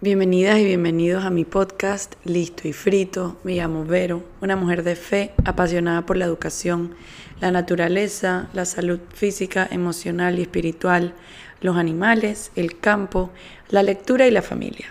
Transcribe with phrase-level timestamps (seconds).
[0.00, 3.36] Bienvenidas y bienvenidos a mi podcast Listo y Frito.
[3.42, 6.94] Me llamo Vero, una mujer de fe apasionada por la educación,
[7.40, 11.14] la naturaleza, la salud física, emocional y espiritual,
[11.60, 13.30] los animales, el campo,
[13.70, 14.86] la lectura y la familia.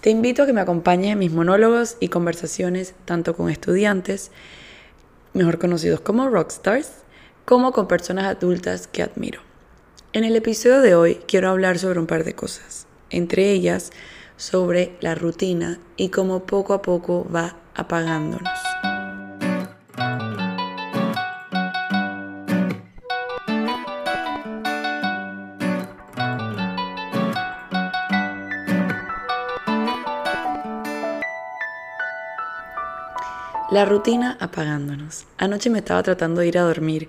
[0.00, 4.30] Te invito a que me acompañes en mis monólogos y conversaciones tanto con estudiantes,
[5.32, 6.92] mejor conocidos como rockstars,
[7.44, 9.40] como con personas adultas que admiro.
[10.12, 13.90] En el episodio de hoy quiero hablar sobre un par de cosas, entre ellas
[14.36, 18.48] sobre la rutina y cómo poco a poco va apagándonos.
[33.74, 35.26] La rutina apagándonos.
[35.36, 37.08] Anoche me estaba tratando de ir a dormir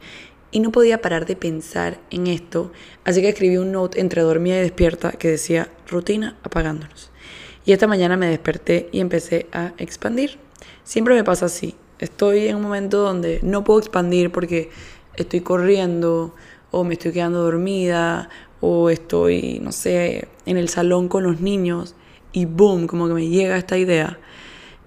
[0.50, 2.72] y no podía parar de pensar en esto,
[3.04, 7.12] así que escribí un note entre dormida y despierta que decía rutina apagándonos.
[7.66, 10.38] Y esta mañana me desperté y empecé a expandir.
[10.84, 11.76] Siempre me pasa así.
[11.98, 14.70] Estoy en un momento donde no puedo expandir porque
[15.16, 16.36] estoy corriendo
[16.70, 18.30] o me estoy quedando dormida
[18.62, 21.96] o estoy, no sé, en el salón con los niños
[22.34, 24.20] y boom, como que me llega esta idea.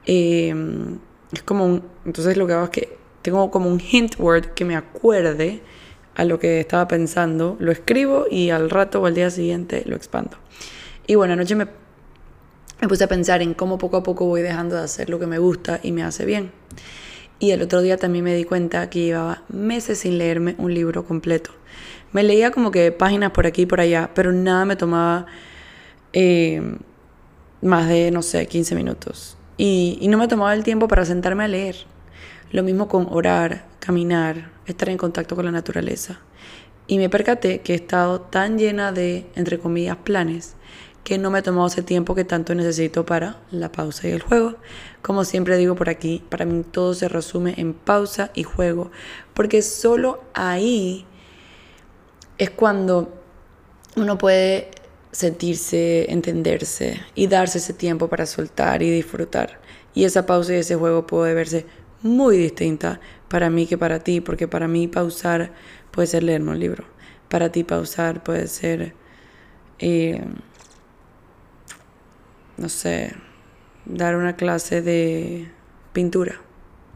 [0.06, 0.98] Em,
[1.32, 4.64] es como un, entonces lo que hago es que tengo como un hint word que
[4.64, 5.62] me acuerde
[6.14, 9.96] a lo que estaba pensando, lo escribo y al rato o al día siguiente lo
[9.96, 10.36] expando.
[11.06, 11.66] Y bueno, anoche me
[12.80, 15.26] me puse a pensar en cómo poco a poco voy dejando de hacer lo que
[15.26, 16.52] me gusta y me hace bien.
[17.40, 21.04] Y el otro día también me di cuenta que llevaba meses sin leerme un libro
[21.04, 21.50] completo.
[22.12, 25.26] Me leía como que páginas por aquí y por allá, pero nada me tomaba
[26.12, 26.76] eh,
[27.62, 29.36] más de, no sé, 15 minutos.
[29.56, 31.76] Y, y no me tomaba el tiempo para sentarme a leer.
[32.50, 36.20] Lo mismo con orar, caminar, estar en contacto con la naturaleza.
[36.86, 40.56] Y me percaté que he estado tan llena de, entre comillas, planes,
[41.04, 44.22] que no me he tomado ese tiempo que tanto necesito para la pausa y el
[44.22, 44.56] juego.
[45.02, 48.90] Como siempre digo por aquí, para mí todo se resume en pausa y juego,
[49.32, 51.06] porque solo ahí
[52.36, 53.14] es cuando
[53.96, 54.70] uno puede
[55.10, 59.60] sentirse, entenderse y darse ese tiempo para soltar y disfrutar.
[59.94, 61.66] Y esa pausa y ese juego puede verse
[62.02, 65.52] muy distinta para mí que para ti, porque para mí pausar
[65.90, 66.84] puede ser leerme un libro,
[67.28, 68.94] para ti pausar puede ser...
[69.80, 70.22] Eh,
[72.58, 73.14] no sé,
[73.86, 75.50] dar una clase de
[75.92, 76.40] pintura.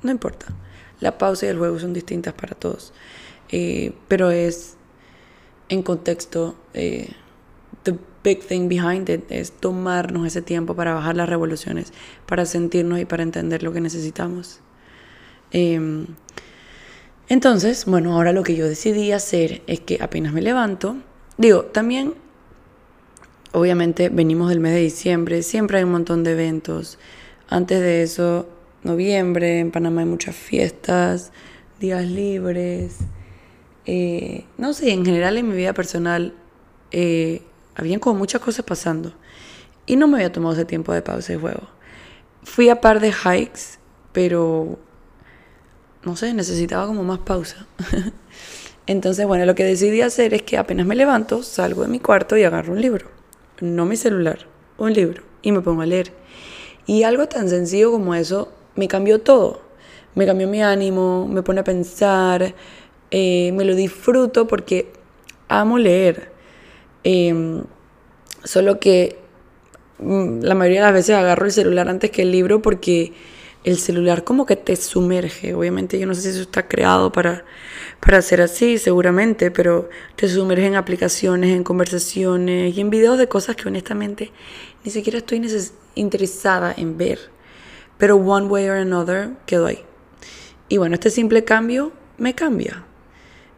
[0.02, 0.46] No importa.
[1.00, 2.92] La pausa y el juego son distintas para todos.
[3.48, 4.76] Eh, pero es
[5.68, 7.10] en contexto, eh,
[7.84, 11.92] the big thing behind it es tomarnos ese tiempo para bajar las revoluciones,
[12.26, 14.60] para sentirnos y para entender lo que necesitamos.
[15.50, 16.06] Em,
[17.28, 20.96] entonces, bueno, ahora lo que yo decidí hacer es que apenas me levanto,
[21.38, 22.14] digo, también
[23.52, 26.98] obviamente venimos del mes de diciembre, siempre hay un montón de eventos.
[27.48, 28.48] Antes de eso,
[28.82, 31.32] noviembre, en Panamá hay muchas fiestas,
[31.78, 32.98] días libres.
[33.84, 36.34] Eh, no sé, en general en mi vida personal
[36.90, 37.42] eh,
[37.74, 39.12] habían como muchas cosas pasando.
[39.84, 41.68] Y no me había tomado ese tiempo de pausa y juego.
[42.44, 43.78] Fui a par de hikes,
[44.12, 44.78] pero
[46.04, 47.66] no sé, necesitaba como más pausa.
[48.86, 52.36] Entonces, bueno, lo que decidí hacer es que apenas me levanto, salgo de mi cuarto
[52.36, 53.21] y agarro un libro
[53.60, 54.46] no mi celular,
[54.78, 56.12] un libro y me pongo a leer.
[56.86, 59.62] Y algo tan sencillo como eso me cambió todo.
[60.14, 62.54] Me cambió mi ánimo, me pone a pensar,
[63.10, 64.92] eh, me lo disfruto porque
[65.48, 66.30] amo leer.
[67.04, 67.64] Em,
[68.44, 69.18] solo que
[69.98, 73.12] mm, la mayoría de las veces agarro el celular antes que el libro porque
[73.64, 75.54] el celular como que te sumerge.
[75.54, 77.44] Obviamente yo no sé si eso está creado para,
[78.00, 83.28] para ser así, seguramente, pero te sumerge en aplicaciones, en conversaciones y en videos de
[83.28, 84.32] cosas que honestamente
[84.84, 85.42] ni siquiera estoy
[85.94, 87.18] interesada en ver.
[87.98, 89.84] Pero one way or another quedo ahí.
[90.68, 92.84] Y bueno, este simple cambio me cambia.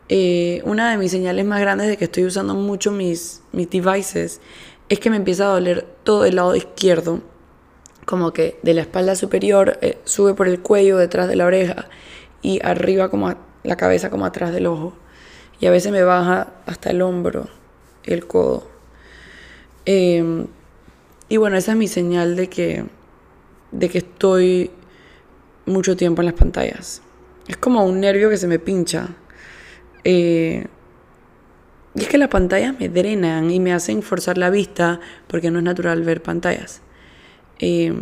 [0.09, 4.41] Eh, una de mis señales más grandes de que estoy usando mucho mis, mis devices
[4.91, 7.23] es que me empieza a doler todo el lado izquierdo
[8.05, 11.89] como que de la espalda superior eh, sube por el cuello, detrás de la oreja
[12.43, 14.95] y arriba como la cabeza como atrás del ojo.
[15.61, 17.49] Y a veces me baja hasta el hombro,
[18.05, 18.69] el codo.
[19.87, 20.47] Em,
[21.29, 22.85] y bueno, esa es mi señal de que,
[23.73, 24.71] de que estoy
[25.67, 27.03] mucho tiempo en las pantallas.
[27.49, 29.09] Es como un nervio que se me pincha.
[30.05, 30.67] Eh,
[31.95, 35.59] y es que las pantallas me drenan y me hacen forzar la vista porque no
[35.59, 36.83] es natural ver pantallas.
[37.67, 37.95] Eh,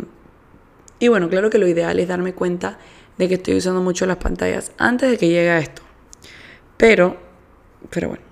[0.99, 2.77] y bueno, claro que lo ideal es darme cuenta
[3.17, 5.81] de que estoy usando mucho las pantallas antes de que llegue a esto.
[6.75, 7.15] Pero,
[7.89, 8.23] pero bueno,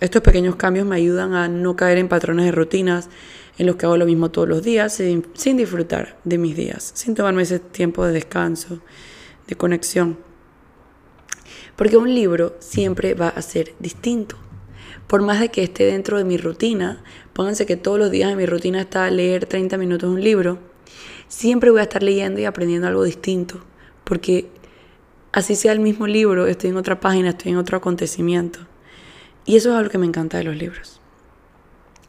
[0.00, 3.08] estos pequeños cambios me ayudan a no caer en patrones de rutinas,
[3.56, 6.90] en los que hago lo mismo todos los días sin, sin disfrutar de mis días,
[6.94, 8.80] sin tomarme ese tiempo de descanso,
[9.46, 10.18] de conexión.
[11.76, 14.36] Porque un libro siempre va a ser distinto.
[15.10, 17.02] Por más de que esté dentro de mi rutina,
[17.32, 20.60] pónganse que todos los días en mi rutina está leer 30 minutos un libro,
[21.26, 23.60] siempre voy a estar leyendo y aprendiendo algo distinto.
[24.04, 24.48] Porque
[25.32, 28.60] así sea el mismo libro, estoy en otra página, estoy en otro acontecimiento.
[29.44, 31.00] Y eso es algo que me encanta de los libros.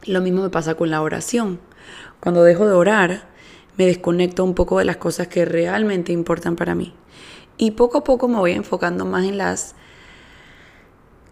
[0.06, 1.58] Lo mismo me pasa con la oración.
[2.20, 3.26] Cuando dejo de orar,
[3.78, 6.94] me desconecto un poco de las cosas que realmente importan para mí.
[7.58, 9.74] Y poco a poco me voy enfocando más en las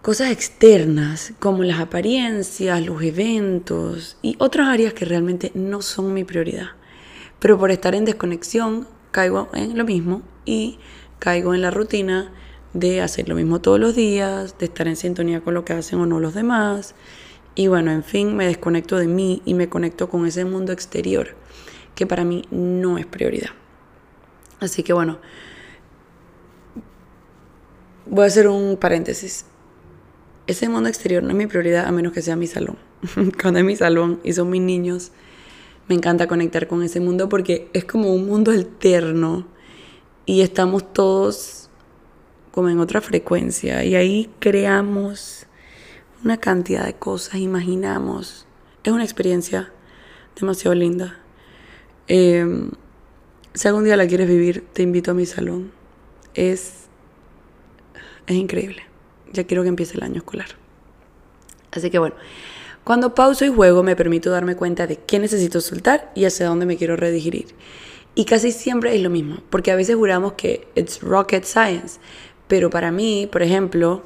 [0.02, 6.25] cosas externas, como las apariencias, los eventos y otras áreas que realmente no son mi
[6.25, 6.70] prioridad.
[7.38, 10.79] Pero por estar en desconexión, caigo en lo mismo y
[11.19, 12.32] caigo en la rutina
[12.73, 15.99] de hacer lo mismo todos los días, de estar en sintonía con lo que hacen
[16.00, 16.94] o no los demás.
[17.55, 21.35] Y bueno, en fin, me desconecto de mí y me conecto con ese mundo exterior
[21.94, 23.50] que para mí no es prioridad.
[24.61, 25.19] Así que bueno,
[28.06, 29.44] voy a hacer un paréntesis.
[30.50, 32.76] Ese mundo exterior no es mi prioridad a menos que sea mi salón.
[33.41, 35.12] Cuando es mi salón y son mis niños,
[35.87, 39.47] me encanta conectar con ese mundo porque es como un mundo alterno
[40.26, 41.70] y estamos todos
[42.50, 45.47] como en otra frecuencia y ahí creamos
[46.25, 48.44] una cantidad de cosas, imaginamos.
[48.82, 49.73] Es una experiencia
[50.35, 51.20] demasiado linda.
[52.08, 52.73] Em,
[53.55, 55.70] si algún día la quieres vivir, te invito a mi salón.
[56.35, 56.88] Es,
[58.26, 58.90] es increíble.
[59.32, 60.49] Ya quiero que empiece el año escolar.
[61.73, 62.17] Así que bueno,
[62.85, 66.67] cuando pauso y juego me permito darme cuenta de qué necesito soltar y hacia dónde
[66.67, 67.55] me quiero redirigir.
[68.15, 72.00] Y casi siempre es lo mismo, porque a veces juramos que it's rocket science,
[72.49, 74.03] pero para mí, por ejemplo,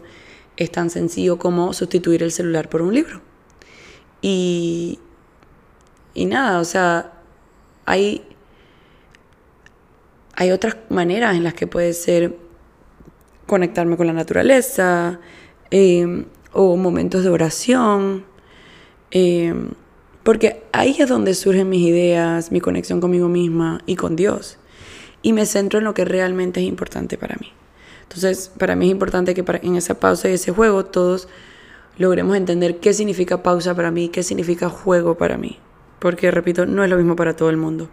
[0.57, 3.23] es tan sencillo como sustituir el celular por un libro.
[4.21, 4.99] Y,
[6.13, 7.13] y nada, o sea,
[7.87, 8.23] hay,
[10.35, 12.37] hay otras maneras en las que puede ser
[13.47, 15.21] conectarme con la naturaleza,
[15.71, 18.25] em, o momentos de oración,
[19.11, 19.71] em,
[20.23, 24.59] porque ahí es donde surgen mis ideas, mi conexión conmigo misma y con Dios.
[25.23, 27.53] Y me centro en lo que realmente es importante para mí.
[28.03, 31.29] Entonces, para mí es importante que en esa pausa y ese juego todos
[31.99, 35.59] logremos entender qué significa pausa para mí, qué significa juego para mí.
[35.99, 37.89] Porque, repito, no es lo mismo para todo el mundo,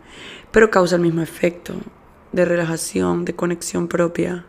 [0.51, 1.73] pero causa el mismo efecto
[2.31, 4.45] de relajación, de conexión propia,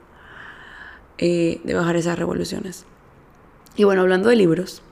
[1.18, 2.84] eh, de bajar esas revoluciones.
[3.76, 4.82] Y bueno, hablando de libros,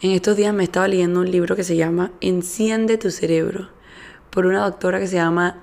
[0.00, 3.68] en estos días me estaba leyendo un libro que se llama Enciende tu cerebro,
[4.30, 5.60] por una doctora que se llama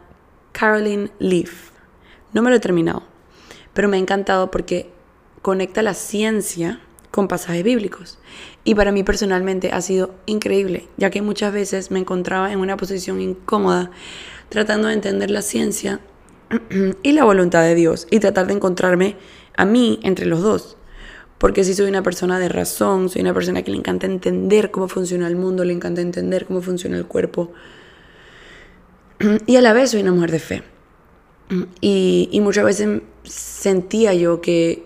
[0.51, 1.71] Caroline Leaf.
[2.33, 3.03] No me lo he terminado,
[3.73, 4.89] pero me ha encantado porque
[5.41, 6.79] conecta la ciencia
[7.11, 8.19] con pasajes bíblicos.
[8.63, 12.77] Y para mí personalmente ha sido increíble, ya que muchas veces me encontraba en una
[12.77, 13.91] posición incómoda
[14.49, 15.99] tratando de entender la ciencia
[17.03, 19.15] y la voluntad de Dios y tratar de encontrarme
[19.59, 20.77] a mí entre los dos.
[21.37, 24.87] Porque si soy una persona de razón, soy una persona que le encanta entender cómo
[24.87, 27.51] funciona el mundo, le encanta entender cómo funciona el cuerpo.
[29.45, 30.63] Y a la vez soy una mujer de fe.
[31.81, 34.85] Y, y muchas veces sentía yo que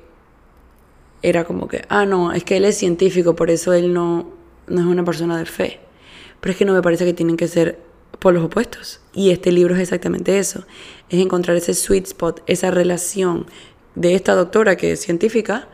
[1.22, 4.32] era como que, ah, no, es que él es científico, por eso él no,
[4.68, 5.82] no es una persona de fe.
[6.42, 7.80] Pero es que no me parece que tienen que ser
[8.18, 9.02] por los opuestos.
[9.14, 10.66] Y este libro es exactamente eso.
[11.10, 13.46] Es encontrar ese sweet spot, esa relación
[13.96, 15.68] de esta doctora que es científica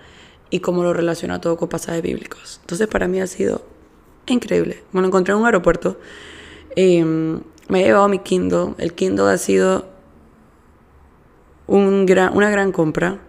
[0.50, 2.60] y cómo lo relaciona todo con pasajes bíblicos.
[2.62, 3.66] Entonces para mí ha sido
[4.28, 4.84] increíble.
[4.92, 6.00] Me lo encontré en un aeropuerto.
[6.76, 8.74] Em, me he llevado mi Kindle.
[8.78, 9.88] El Kindle ha sido
[11.68, 13.20] un gran, una gran compra,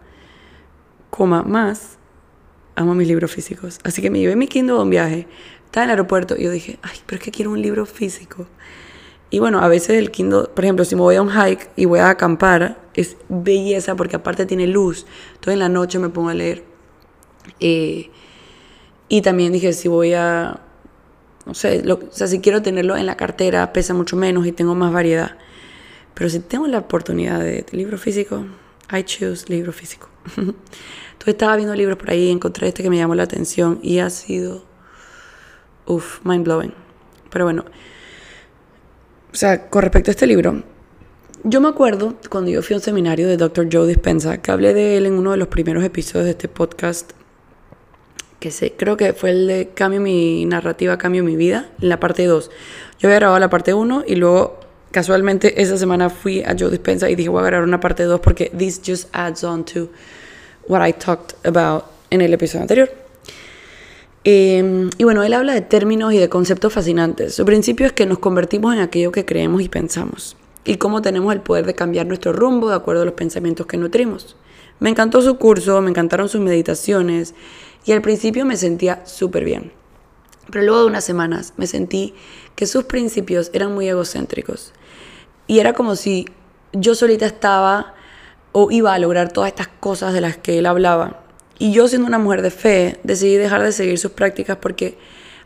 [1.11, 1.99] coma más,
[2.75, 3.79] amo mis libros físicos.
[3.85, 5.29] Así que me llevé mi Kindle a un viaje,
[5.67, 8.47] estaba en el aeropuerto y yo dije, ay, pero es que quiero un libro físico.
[9.29, 11.85] Y bueno, a veces el Kindle, por ejemplo, si me voy a un hike y
[11.85, 15.07] voy a acampar, es belleza porque aparte tiene luz.
[15.31, 16.65] Entonces en la noche me pongo a leer.
[17.59, 18.11] Eh,
[19.09, 20.61] y también dije, si voy a,
[21.47, 24.75] no sé, o sea, si quiero tenerlo en la cartera, pesa mucho menos y tengo
[24.75, 25.37] más variedad.
[26.15, 28.47] Pero si tengo la oportunidad de, libro físico,
[28.93, 30.09] I choose libro físico.
[30.37, 30.55] Entonces
[31.27, 34.65] estaba viendo libros por ahí, encontré este que me llamó la atención y ha sido,
[35.87, 36.75] uff, mind blowing.
[37.31, 37.65] Pero bueno,
[39.33, 40.63] o sea, con respecto a este libro,
[41.45, 43.69] yo me acuerdo cuando yo fui a un seminario de Dr.
[43.71, 47.13] Joe Dispenza, que hablé de él en uno de los primeros episodios de este podcast,
[48.39, 52.01] que sé, creo que fue el de Cambio mi narrativa, Cambio mi vida, en la
[52.01, 52.51] parte 2.
[52.99, 57.09] Yo había grabado la parte 1 y luego casualmente esa semana fui a Joe Dispenza
[57.09, 59.89] y dije voy a grabar una parte 2 porque this just adds on to
[60.67, 62.91] what I talked about en el episodio anterior.
[64.25, 67.35] Em, y bueno, él habla de términos y de conceptos fascinantes.
[67.35, 71.33] Su principio es que nos convertimos en aquello que creemos y pensamos, y cómo tenemos
[71.33, 74.37] el poder de cambiar nuestro rumbo de acuerdo a los pensamientos que nutrimos.
[74.79, 77.35] Me encantó su curso, me encantaron sus meditaciones,
[77.85, 79.73] y al principio me sentía súper bien.
[80.51, 82.15] Pero luego de unas semanas me sentí
[82.57, 84.73] que sus principios eran muy egocéntricos.
[85.47, 86.27] Y era como si
[86.73, 87.95] yo solita estaba
[88.53, 91.23] o iba a lograr todas estas cosas de las que él hablaba.
[91.59, 94.99] Y yo siendo una mujer de fe, decidí dejar de seguir sus prácticas porque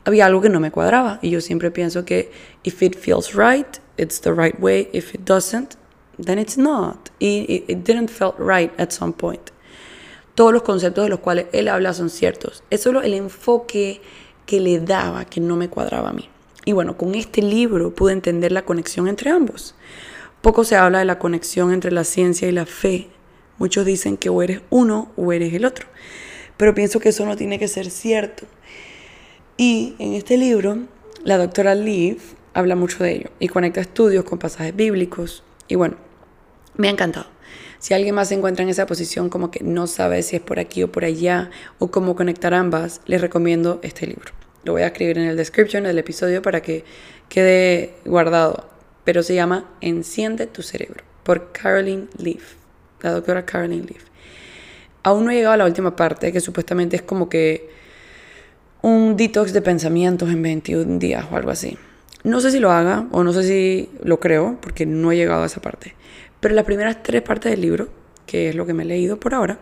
[0.05, 1.19] había algo que no me cuadraba.
[1.23, 2.31] Y yo siempre pienso que
[2.63, 4.89] if it feels right, it's the right way.
[4.93, 5.77] If it doesn't,
[6.19, 7.11] then it's not.
[7.21, 9.51] Y it, didn't feel right at some point.
[10.35, 12.65] Todos los conceptos de los cuales él habla son ciertos.
[12.71, 14.01] Es solo el enfoque
[14.47, 16.29] que le daba que no me cuadraba a mí.
[16.65, 19.75] Y bueno, con este libro pude entender la conexión entre ambos.
[20.41, 23.09] Poco se habla de la conexión entre la ciencia y la fe.
[23.59, 25.87] Muchos dicen que o eres uno o eres el otro.
[26.57, 28.47] Pero pienso que eso no tiene que ser cierto.
[29.57, 30.79] Y en este libro,
[31.23, 35.43] la doctora Leaf habla mucho de ello y conecta estudios con pasajes bíblicos.
[35.69, 35.97] Y bueno,
[36.77, 37.27] me ha encantado.
[37.79, 40.59] Si alguien más se encuentra en esa posición como que no sabe si es por
[40.59, 44.33] aquí o por allá o cómo conectar ambas, les recomiendo este libro.
[44.63, 46.85] Lo voy a escribir en el description del episodio para que
[47.29, 48.71] quede guardado.
[49.05, 52.55] Pero se llama Enciende tu cerebro por Caroline Leaf,
[53.03, 54.05] la doctora Caroline Leaf.
[55.03, 57.69] Aún no he llegado a la última parte, que supuestamente es como que
[58.81, 61.77] un detox de pensamientos en 21 días o algo así.
[62.25, 65.43] No sé si lo haga o no sé si lo creo, porque no he llegado
[65.43, 65.95] a esa parte.
[66.41, 67.89] Pero las primeras tres partes del libro,
[68.27, 69.59] que es lo que me he leído por ahora,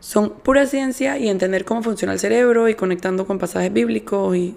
[0.00, 4.54] son pura ciencia y entender cómo funciona el cerebro y conectando con pasajes bíblicos y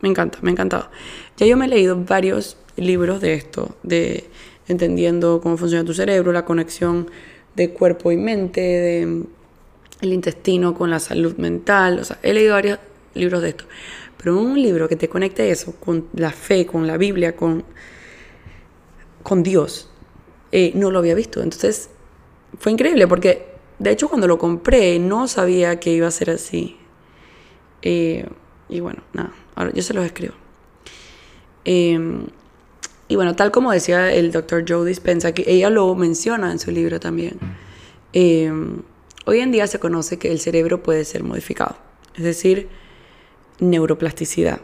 [0.00, 0.90] me encanta, me ha encantado.
[1.36, 4.28] Ya yo me he leído varios libros de esto, de
[4.66, 7.10] entendiendo cómo funciona tu cerebro, la conexión
[7.56, 9.22] de cuerpo y mente, de
[10.00, 12.78] el intestino con la salud mental, o sea, he leído varios
[13.14, 13.64] libros de esto,
[14.18, 17.64] pero un libro que te conecte eso con la fe, con la Biblia, con,
[19.22, 19.90] con Dios,
[20.52, 21.42] eh, no lo había visto.
[21.42, 21.90] Entonces,
[22.58, 26.76] fue increíble porque de hecho, cuando lo compré, no sabía que iba a ser así.
[27.82, 28.26] Eh,
[28.68, 30.34] y bueno, nada, ahora yo se los escribo.
[31.64, 32.26] Em,
[33.06, 36.70] y bueno, tal como decía el doctor Joe Dispensa, que ella lo menciona en su
[36.70, 37.38] libro también,
[38.12, 38.82] em,
[39.26, 41.76] hoy en día se conoce que el cerebro puede ser modificado,
[42.16, 42.68] es decir,
[43.60, 44.60] neuroplasticidad.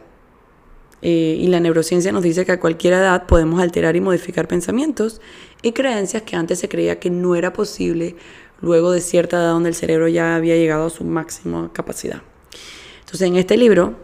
[1.02, 5.20] Eh, y la neurociencia nos dice que a cualquier edad podemos alterar y modificar pensamientos
[5.60, 8.16] y creencias que antes se creía que no era posible
[8.62, 12.22] luego de cierta edad donde el cerebro ya había llegado a su máxima capacidad.
[13.00, 13.94] Entonces, en este libro,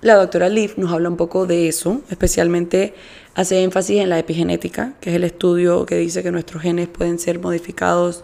[0.00, 2.94] la doctora Leaf nos habla un poco de eso, especialmente
[3.34, 7.18] hace énfasis en la epigenética, que es el estudio que dice que nuestros genes pueden
[7.18, 8.22] ser modificados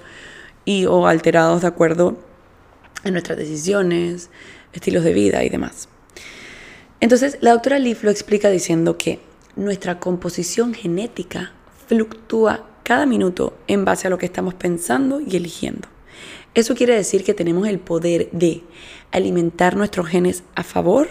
[0.65, 2.17] y o alterados de acuerdo
[3.03, 4.31] a nuestras decisiones,
[4.73, 5.89] estilos de vida y demás.
[7.01, 9.21] Entonces, la doctora Leaf lo explica diciendo que
[9.57, 11.53] nuestra composición genética
[11.87, 15.89] fluctúa cada minuto en base a lo que estamos pensando y eligiendo.
[16.55, 18.63] Eso quiere decir que tenemos el poder de
[19.11, 21.09] alimentar nuestros genes a favor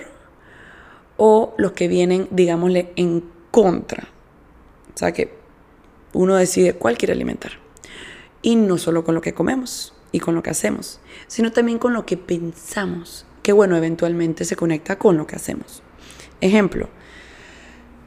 [1.18, 4.08] o los que vienen, digámosle, en contra.
[4.94, 5.34] O sea que
[6.14, 7.54] uno decide cuál quiere alimentar.
[8.42, 11.92] Y no solo con lo que comemos y con lo que hacemos, sino también con
[11.92, 15.84] lo que pensamos, que bueno, eventualmente se conecta con lo que hacemos.
[16.40, 16.88] Ejemplo,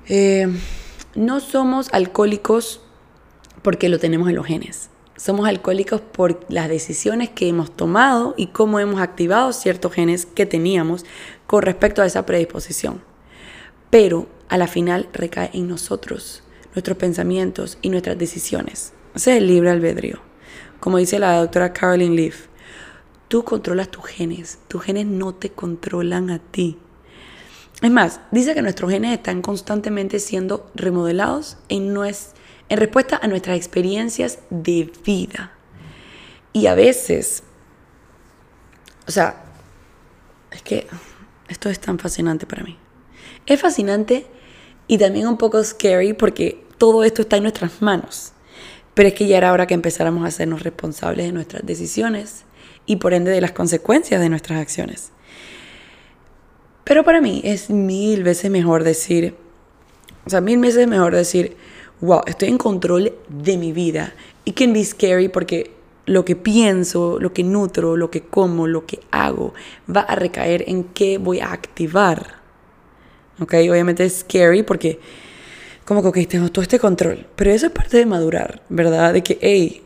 [0.06, 0.48] eh,
[1.14, 2.80] no somos alcohólicos
[3.62, 4.88] porque lo tenemos en los genes.
[5.16, 10.46] Somos alcohólicos por las decisiones que hemos tomado y cómo hemos activado ciertos genes que
[10.46, 11.04] teníamos
[11.46, 13.02] con respecto a esa predisposición.
[13.90, 16.44] Pero a la final recae en nosotros,
[16.74, 18.92] nuestros pensamientos y nuestras decisiones.
[19.14, 20.20] Ese es el libre albedrío.
[20.80, 22.46] Como dice la doctora Caroline Leaf,
[23.28, 26.78] tú controlas tus genes, tus genes no te controlan a ti.
[27.82, 33.56] Es más, dice que nuestros genes están constantemente siendo remodelados en, en respuesta a nuestras
[33.56, 35.52] experiencias de vida.
[36.52, 37.42] Y a veces,
[39.06, 39.44] o sea,
[40.50, 40.86] es que
[41.48, 42.78] esto es tan fascinante para mí.
[43.44, 44.26] Es fascinante
[44.86, 48.32] y también un poco scary porque todo esto está en nuestras manos.
[48.96, 52.46] Pero es que ya era hora que empezáramos a hacernos responsables de nuestras decisiones
[52.86, 55.12] y por ende de las consecuencias de nuestras acciones.
[56.82, 59.34] Pero para mí es mil veces mejor decir,
[60.24, 61.58] o sea, mil veces mejor decir,
[62.00, 64.14] wow, estoy en control de mi vida.
[64.46, 65.72] It can be scary porque
[66.06, 69.52] lo que pienso, lo que nutro, lo que como, lo que hago,
[69.94, 72.36] va a recaer en qué voy a activar.
[73.40, 73.52] ¿Ok?
[73.68, 75.00] Obviamente es scary porque
[75.86, 77.26] como que tengo todo este control.
[77.36, 79.14] Pero eso es parte de madurar, ¿verdad?
[79.14, 79.82] De que, hey,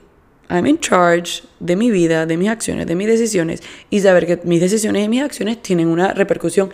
[0.49, 4.40] I'm in charge de mi vida, de mis acciones, de mis decisiones y saber que
[4.42, 6.71] mis decisiones y mis acciones tienen una repercusión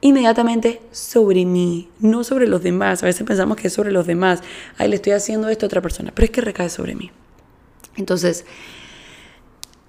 [0.00, 3.02] inmediatamente sobre mí, no sobre los demás.
[3.02, 4.42] A veces pensamos que es sobre los demás.
[4.78, 7.10] Ay, le estoy haciendo esto a otra persona, pero es que recae sobre mí.
[7.96, 8.46] Entonces,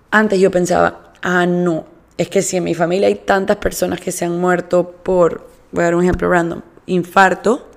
[0.09, 1.85] antes yo pensaba, ah, no,
[2.17, 5.83] es que si en mi familia hay tantas personas que se han muerto por, voy
[5.83, 7.68] a dar un ejemplo random, infarto,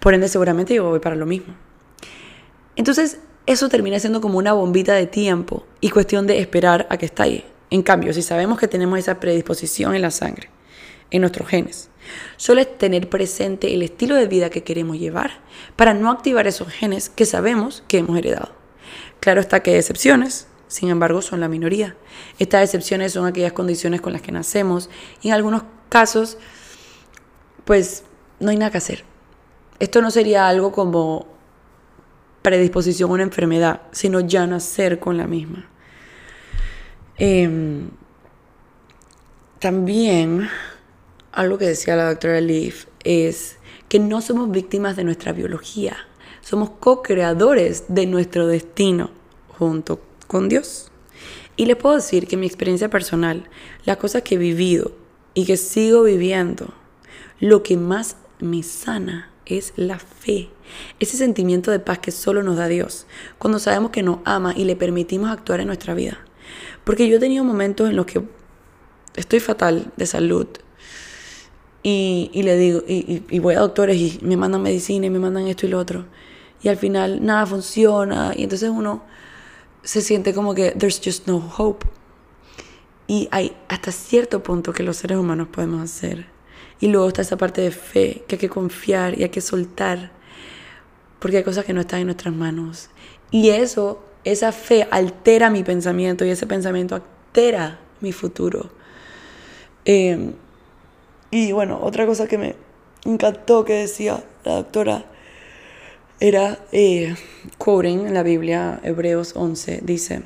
[0.00, 1.54] por ende seguramente yo voy para lo mismo.
[2.76, 7.06] Entonces, eso termina siendo como una bombita de tiempo y cuestión de esperar a que
[7.06, 7.44] estalle.
[7.70, 10.50] En cambio, si sabemos que tenemos esa predisposición en la sangre,
[11.10, 11.90] en nuestros genes,
[12.36, 15.40] solo es tener presente el estilo de vida que queremos llevar
[15.76, 18.52] para no activar esos genes que sabemos que hemos heredado.
[19.20, 21.96] Claro está que hay excepciones, sin embargo son la minoría.
[22.38, 24.88] Estas excepciones son aquellas condiciones con las que nacemos
[25.20, 26.38] y en algunos casos,
[27.64, 28.04] pues
[28.40, 29.11] no hay nada que hacer.
[29.78, 31.26] Esto no sería algo como
[32.42, 35.68] predisposición a una enfermedad, sino ya nacer con la misma.
[37.16, 37.90] Em,
[39.58, 40.48] también
[41.30, 45.96] algo que decía la doctora Leaf es que no somos víctimas de nuestra biología.
[46.40, 49.10] Somos co-creadores de nuestro destino
[49.58, 50.90] junto con Dios.
[51.56, 53.48] Y les puedo decir que mi experiencia personal,
[53.84, 54.92] las cosas que he vivido
[55.34, 56.74] y que sigo viviendo,
[57.38, 60.50] lo que más me sana es la fe.
[61.00, 63.06] Ese sentimiento de paz que solo nos da Dios.
[63.38, 66.18] Cuando sabemos que nos ama y le permitimos actuar en nuestra vida.
[66.84, 68.22] Porque yo he tenido momentos en los que
[69.16, 70.46] estoy fatal de salud.
[71.84, 75.48] Y, le digo, y, y voy a doctores y me mandan medicina y me mandan
[75.48, 76.04] esto y lo otro
[76.62, 79.02] y al final nada funciona y entonces uno
[79.82, 81.86] se siente como que there's just no hope.
[83.08, 86.26] Y hay hasta cierto punto que los seres humanos podemos hacer.
[86.82, 90.10] Y luego está esa parte de fe, que hay que confiar y hay que soltar,
[91.20, 92.90] porque hay cosas que no están en nuestras manos.
[93.30, 98.72] Y eso, esa fe altera mi pensamiento y ese pensamiento altera mi futuro.
[99.84, 100.32] Em,
[101.30, 102.56] y bueno, otra cosa que me
[103.04, 105.04] encantó que decía la doctora
[106.18, 107.14] era eh,
[107.58, 110.22] quoting en la Biblia, Hebreos 11, dice,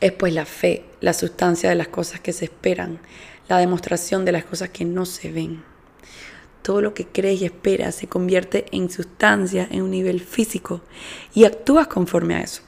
[0.00, 2.98] es pues la fe, la sustancia de las cosas que se esperan,
[3.50, 5.62] la demostración de las cosas que no se ven.
[6.62, 10.82] Todo lo que crees y esperas se convierte en sustancia en un nivel físico
[11.34, 12.62] y actúas conforme a eso.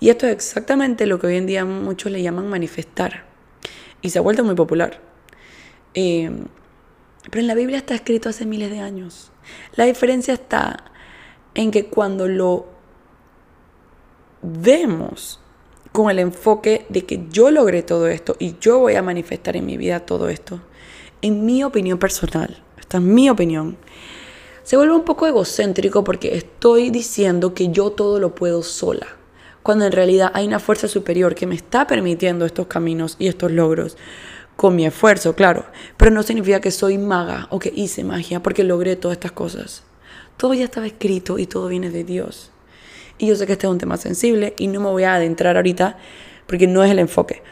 [0.00, 3.24] Y esto es exactamente lo que hoy en día muchos le llaman manifestar.
[4.02, 5.00] Y se ha vuelto muy popular.
[5.94, 6.30] Eh,
[7.30, 9.32] pero en la Biblia está escrito hace miles de años.
[9.76, 10.84] La diferencia está
[11.54, 12.68] en que cuando lo
[14.42, 15.40] vemos
[15.92, 19.66] con el enfoque de que yo logré todo esto y yo voy a manifestar en
[19.66, 20.60] mi vida todo esto,
[21.22, 23.76] en mi opinión personal, esta es mi opinión,
[24.62, 29.06] se vuelve un poco egocéntrico porque estoy diciendo que yo todo lo puedo sola,
[29.62, 33.50] cuando en realidad hay una fuerza superior que me está permitiendo estos caminos y estos
[33.50, 33.96] logros
[34.56, 38.64] con mi esfuerzo, claro, pero no significa que soy maga o que hice magia porque
[38.64, 39.84] logré todas estas cosas.
[40.36, 42.50] Todo ya estaba escrito y todo viene de Dios.
[43.18, 45.56] Y yo sé que este es un tema sensible y no me voy a adentrar
[45.56, 45.98] ahorita
[46.46, 47.42] porque no es el enfoque.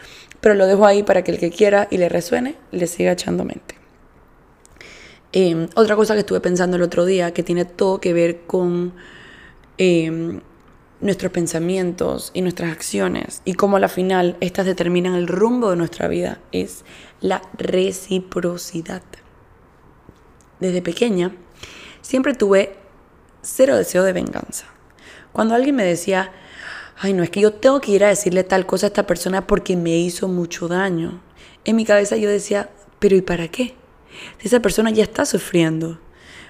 [0.41, 3.45] Pero lo dejo ahí para que el que quiera y le resuene, le siga echando
[3.45, 3.75] mente.
[5.33, 8.95] Em, otra cosa que estuve pensando el otro día, que tiene todo que ver con
[9.77, 10.41] em,
[11.01, 15.77] nuestros pensamientos y nuestras acciones y cómo a la final estas determinan el rumbo de
[15.77, 16.85] nuestra vida, es
[17.21, 19.03] la reciprocidad.
[20.61, 21.37] Desde pequeña
[22.01, 22.77] siempre tuve
[23.43, 24.76] cero deseo de venganza.
[25.37, 26.33] Cuando alguien me decía,
[26.99, 29.47] ay, no, es que yo tengo que ir a decirle tal cosa a esta persona
[29.47, 31.21] porque me hizo mucho daño,
[31.67, 33.75] en mi cabeza yo decía, pero ¿y para qué?
[34.39, 36.01] Si esa persona ya está sufriendo.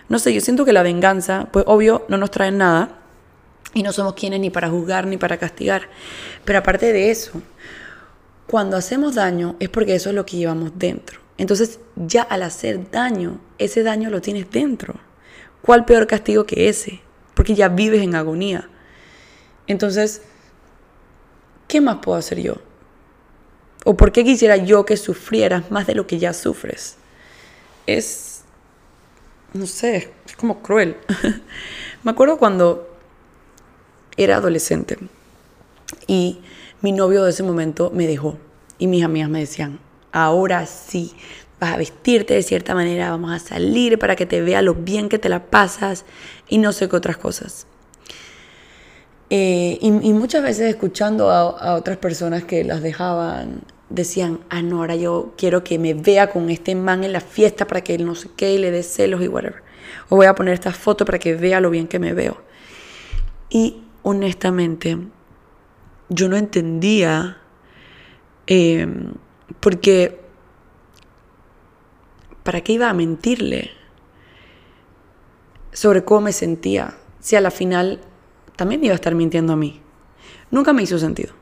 [0.09, 3.01] No sé, yo siento que la venganza, pues obvio, no nos trae nada
[3.75, 5.89] y no somos quienes ni para juzgar ni para castigar.
[6.45, 7.43] Pero aparte de eso,
[8.47, 11.19] cuando hacemos daño es porque eso es lo que llevamos dentro.
[11.39, 14.95] Entonces ya al hacer daño, ese daño lo tienes dentro.
[15.61, 17.01] ¿Cuál peor castigo que ese?
[17.35, 18.71] Porque ya vives en agonía.
[19.67, 20.23] Entonces,
[21.69, 22.57] ¿qué más puedo hacer yo?
[23.85, 26.97] ¿O por qué quisiera yo que sufrieras más de lo que ya sufres?
[27.87, 28.43] Es,
[29.53, 30.97] no sé, es como cruel.
[32.03, 32.89] Me acuerdo cuando
[34.17, 34.99] era adolescente
[36.07, 36.41] y
[36.81, 38.39] mi novio de ese momento me dejó
[38.79, 39.79] y mis amigas me decían,
[40.13, 41.15] ahora sí,
[41.61, 45.09] vas a vestirte de cierta manera, vamos a salir para que te vea lo bien
[45.09, 46.05] que te la pasas
[46.49, 47.67] y no sé qué otras cosas.
[49.29, 54.95] Eh, y, muchas veces escuchando a, otras personas que las dejaban, decían, ah, no, ahora
[54.97, 58.15] yo quiero que me vea con este man en la fiesta para que él no
[58.15, 59.63] sé qué y le dé celos y whatever.
[60.09, 62.41] O voy a poner esta foto para que vea lo bien que me veo.
[63.51, 64.99] Y honestamente,
[66.09, 67.39] yo no entendía
[68.47, 69.15] em,
[69.59, 70.21] porque
[72.45, 73.73] ¿para qué iba a mentirle
[75.73, 78.01] sobre cómo me sentía si a la final
[78.57, 79.81] también iba a estar mintiendo a mí?
[80.51, 81.33] Nunca me hizo sentido.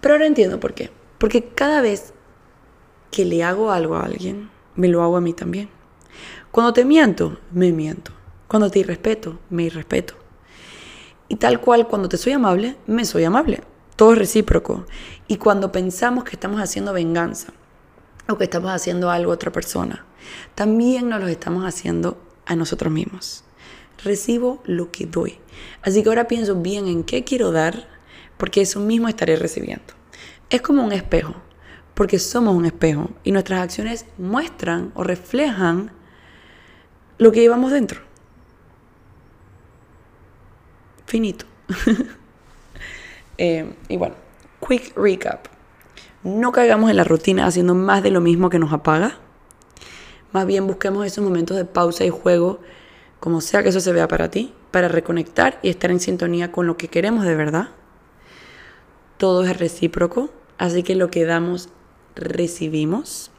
[0.00, 0.90] Pero ahora entiendo por qué.
[1.18, 2.12] Porque cada vez
[3.10, 5.68] que le hago algo a alguien, me lo hago a mí también.
[6.50, 8.12] Cuando te miento, me miento.
[8.48, 10.14] Cuando te irrespeto, me irrespeto.
[11.28, 13.62] Y tal cual, cuando te soy amable, me soy amable.
[13.96, 14.84] Todo es recíproco.
[15.28, 17.52] Y cuando pensamos que estamos haciendo venganza
[18.28, 20.04] o que estamos haciendo algo a otra persona,
[20.54, 23.44] también nos lo estamos haciendo a nosotros mismos.
[24.04, 25.38] Recibo lo que doy.
[25.82, 27.88] Así que ahora pienso bien en qué quiero dar,
[28.36, 29.94] porque eso mismo estaré recibiendo.
[30.50, 31.34] Es como un espejo,
[31.94, 35.92] porque somos un espejo y nuestras acciones muestran o reflejan
[37.18, 38.00] lo que llevamos dentro.
[41.06, 41.46] Finito.
[43.38, 44.14] Eh, y bueno,
[44.68, 45.46] quick recap.
[46.22, 49.16] No caigamos en la rutina haciendo más de lo mismo que nos apaga.
[50.32, 52.60] Más bien busquemos esos momentos de pausa y juego,
[53.22, 56.66] como sea que eso se vea para ti, para reconectar y estar en sintonía con
[56.66, 57.68] lo que queremos de verdad.
[59.16, 61.68] Todo es recíproco, así que lo que damos,
[62.16, 63.30] recibimos.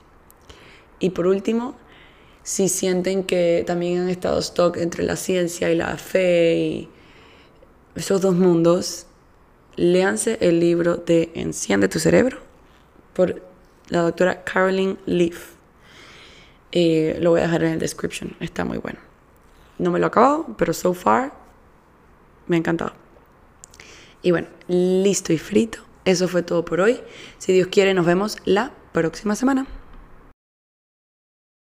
[1.00, 1.76] Y por último,
[2.44, 6.90] si sienten que también han estado stock entre la ciencia y la fe y
[7.96, 9.06] esos dos mundos,
[9.76, 12.38] léanse el libro de Enciende tu cerebro
[13.12, 13.42] por
[13.90, 15.56] la doctora Caroline Leaf.
[16.72, 19.13] Eh, lo voy a dejar en el description, está muy bueno.
[19.78, 21.34] No me lo he acabado, pero so far
[22.48, 22.94] me ha encantado.
[24.22, 25.80] Y bueno, listo y frito.
[26.06, 27.02] Eso fue todo por hoy.
[27.38, 29.68] Si Dios quiere, nos vemos la próxima semana.